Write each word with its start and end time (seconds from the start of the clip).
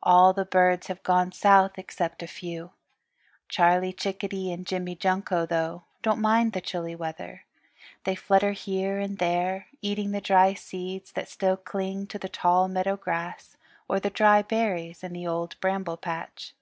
All 0.00 0.32
the 0.32 0.44
birds 0.44 0.86
have 0.86 1.02
gone 1.02 1.32
south 1.32 1.76
except 1.76 2.22
a 2.22 2.28
few. 2.28 2.70
Charlie 3.48 3.92
Chickadee 3.92 4.52
and 4.52 4.64
Jimmy 4.64 4.94
Junko, 4.94 5.44
though, 5.44 5.82
don't 6.02 6.20
mind 6.20 6.52
the 6.52 6.60
chilly 6.60 6.94
weather. 6.94 7.42
They 8.04 8.14
flutter 8.14 8.52
here 8.52 9.00
and 9.00 9.18
there, 9.18 9.66
eating 9.82 10.12
the 10.12 10.20
dry 10.20 10.54
seeds 10.54 11.10
that 11.14 11.28
still 11.28 11.56
cling 11.56 12.06
to 12.06 12.18
the 12.20 12.28
tall 12.28 12.68
meadow 12.68 12.96
grass, 12.96 13.56
or 13.88 13.98
the 13.98 14.08
dry 14.08 14.40
berries 14.42 15.02
in 15.02 15.12
the 15.12 15.26
Old 15.26 15.58
Bramble 15.58 15.96
Patch. 15.96 16.54